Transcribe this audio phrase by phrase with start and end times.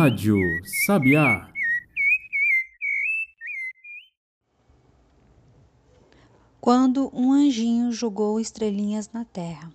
[0.00, 1.52] Rádio Sabiá.
[6.58, 9.70] Quando um anjinho jogou estrelinhas na terra.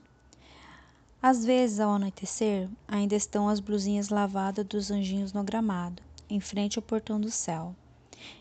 [1.21, 6.79] Às vezes, ao anoitecer, ainda estão as blusinhas lavadas dos anjinhos no gramado, em frente
[6.79, 7.75] ao portão do céu.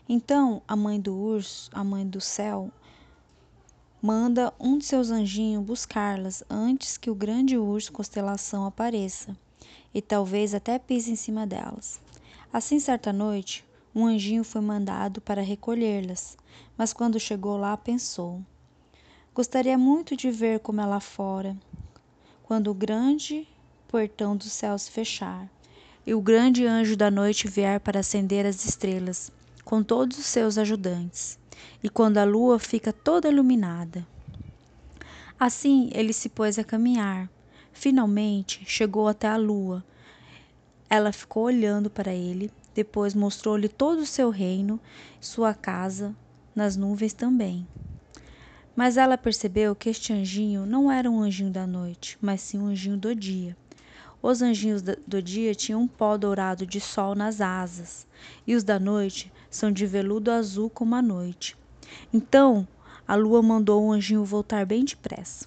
[0.09, 2.71] Então, a mãe do urso, a mãe do céu,
[4.01, 9.37] manda um de seus anjinhos buscá-las antes que o grande urso constelação apareça,
[9.95, 12.01] e talvez até pise em cima delas.
[12.51, 13.63] Assim, certa noite,
[13.95, 16.37] um anjinho foi mandado para recolhê-las,
[16.77, 18.41] mas quando chegou lá pensou:
[19.33, 21.55] Gostaria muito de ver como é lá fora,
[22.43, 23.47] quando o grande
[23.87, 25.49] portão do céu se fechar
[26.05, 29.31] e o grande anjo da noite vier para acender as estrelas
[29.63, 31.39] com todos os seus ajudantes,
[31.81, 34.05] e quando a lua fica toda iluminada.
[35.39, 37.29] Assim ele se pôs a caminhar.
[37.75, 39.83] Finalmente chegou até a lua.
[40.89, 44.79] Ela ficou olhando para ele, depois mostrou-lhe todo o seu reino,
[45.19, 46.15] sua casa,
[46.55, 47.67] nas nuvens também.
[48.75, 52.67] Mas ela percebeu que este anjinho não era um anjinho da noite, mas sim um
[52.67, 53.55] anjinho do dia.
[54.21, 58.07] Os anjinhos do dia tinham um pó dourado de sol nas asas,
[58.47, 61.57] e os da noite são de veludo azul como a noite.
[62.11, 62.65] Então
[63.05, 65.45] a lua mandou o anjinho voltar bem depressa.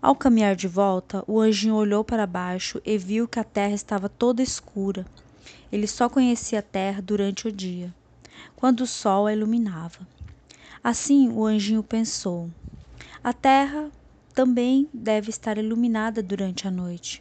[0.00, 4.08] Ao caminhar de volta, o anjinho olhou para baixo e viu que a terra estava
[4.08, 5.04] toda escura.
[5.72, 7.92] Ele só conhecia a terra durante o dia,
[8.54, 10.06] quando o sol a iluminava.
[10.84, 12.48] Assim o anjinho pensou:
[13.24, 13.90] a terra
[14.32, 17.20] também deve estar iluminada durante a noite.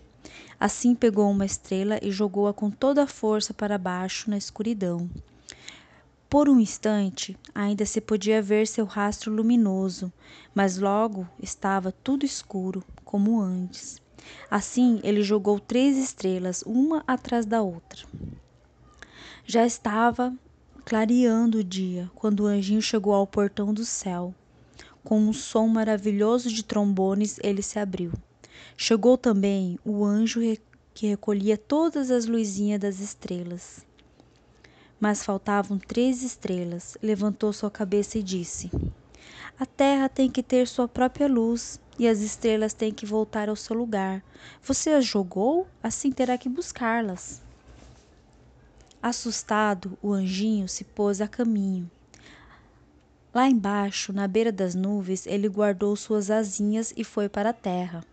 [0.60, 5.10] Assim pegou uma estrela e jogou-a com toda a força para baixo na escuridão.
[6.30, 10.12] Por um instante ainda se podia ver seu rastro luminoso,
[10.54, 14.02] mas logo estava tudo escuro, como antes.
[14.52, 18.06] Assim ele jogou três estrelas, uma atrás da outra.
[19.46, 20.34] Já estava
[20.84, 24.36] clareando o dia, quando o anjinho chegou ao portão do céu.
[25.06, 28.12] Com um som maravilhoso de trombones, ele se abriu.
[28.76, 30.42] Chegou também o anjo
[30.94, 33.86] que recolhia todas as luzinhas das estrelas.
[35.00, 36.98] Mas faltavam três estrelas.
[37.02, 38.72] Levantou sua cabeça e disse:
[39.60, 43.56] A terra tem que ter sua própria luz e as estrelas têm que voltar ao
[43.56, 44.24] seu lugar.
[44.64, 47.42] Você as jogou, assim terá que buscá-las.
[49.02, 51.90] Assustado, o anjinho se pôs a caminho.
[53.34, 58.04] Lá embaixo, na beira das nuvens, ele guardou suas asinhas e foi para a terra.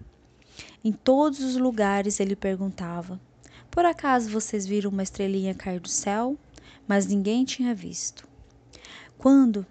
[0.84, 3.18] Em todos os lugares ele perguntava:
[3.70, 6.36] Por acaso vocês viram uma estrelinha cair do céu?
[6.86, 8.26] Mas ninguém tinha visto.
[9.16, 9.66] Quando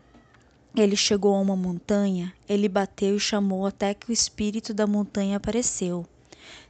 [0.75, 5.37] ele chegou a uma montanha, ele bateu e chamou até que o espírito da montanha
[5.37, 6.05] apareceu.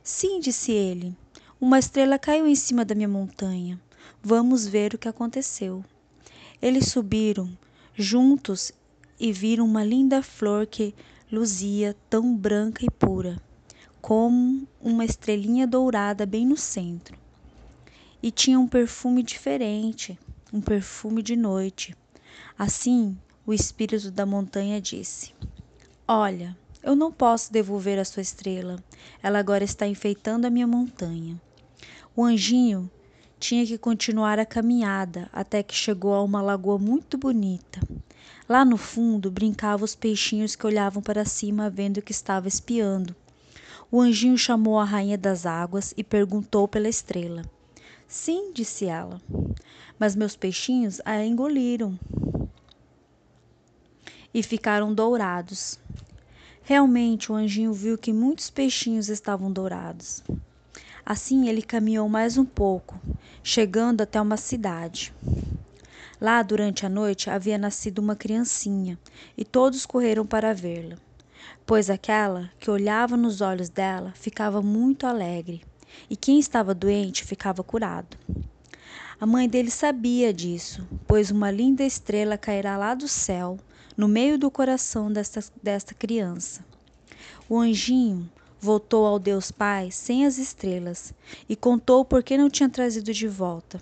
[0.04, 1.16] Sim, disse ele,
[1.59, 3.80] uma estrela caiu em cima da minha montanha.
[4.22, 5.84] Vamos ver o que aconteceu.
[6.62, 7.50] Eles subiram
[7.96, 8.74] juntos
[9.18, 10.94] e viram uma linda flor que
[11.31, 13.42] luzia tão branca e pura,
[14.02, 17.18] como uma estrelinha dourada bem no centro.
[18.22, 20.20] E tinha um perfume diferente,
[20.53, 21.96] um perfume de noite.
[22.58, 25.34] Assim, o espírito da montanha disse:
[26.08, 28.75] Olha, eu não posso devolver a sua estrela.
[29.24, 31.42] Ela agora está enfeitando a minha montanha.
[32.16, 32.90] O anjinho
[33.40, 37.81] tinha que continuar a caminhada até que chegou a uma lagoa muito bonita.
[38.47, 43.16] Lá no fundo brincavam os peixinhos que olhavam para cima vendo que estava espiando.
[43.92, 47.44] O anjinho chamou a rainha das águas e perguntou pela estrela.
[48.16, 49.19] Sim, disse ela,
[49.97, 51.97] mas meus peixinhos a engoliram
[54.31, 55.79] e ficaram dourados.
[56.62, 60.21] Realmente o anjinho viu que muitos peixinhos estavam dourados.
[61.04, 63.01] Assim ele caminhou mais um pouco,
[63.42, 65.12] chegando até uma cidade.
[66.21, 68.98] Lá, durante a noite, havia nascido uma criancinha,
[69.36, 70.98] e todos correram para vê-la,
[71.65, 75.63] pois aquela que olhava nos olhos dela ficava muito alegre,
[76.10, 78.18] e quem estava doente ficava curado.
[79.19, 83.57] A mãe dele sabia disso, pois uma linda estrela cairá lá do céu,
[83.95, 86.66] no meio do coração desta, desta criança.
[87.48, 88.30] O anjinho
[88.60, 91.13] voltou ao Deus Pai sem as estrelas
[91.48, 93.81] e contou por que não tinha trazido de volta.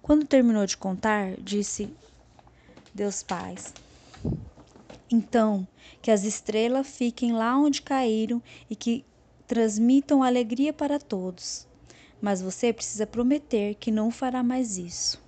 [0.00, 1.88] Quando terminou de contar, disse
[2.94, 3.54] Deus Pai:
[5.10, 5.66] Então,
[6.00, 9.04] que as estrelas fiquem lá onde caíram e que
[9.48, 11.66] transmitam alegria para todos.
[12.20, 15.20] Mas você precisa prometer que não fará mais isso.